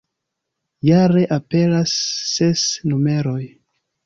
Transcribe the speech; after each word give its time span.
Jare 0.89 1.25
aperas 1.37 1.93
ses 2.33 2.65
numeroj. 2.93 3.41